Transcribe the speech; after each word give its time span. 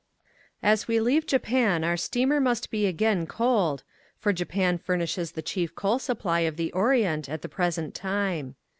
As 0.63 0.87
we 0.87 0.99
leave 0.99 1.27
Japan 1.27 1.83
our 1.83 1.95
steamer 1.95 2.39
must 2.39 2.71
be 2.71 2.87
again 2.87 3.27
coaled, 3.27 3.83
for 4.17 4.33
Japan 4.33 4.79
furnishes 4.79 5.33
the 5.33 5.43
chief 5.43 5.75
coal 5.75 5.99
supply 5.99 6.39
of 6.39 6.57
the 6.57 6.71
orient 6.71 7.29
at 7.29 7.43
the 7.43 7.47
present 7.47 7.93
time. 7.93 8.55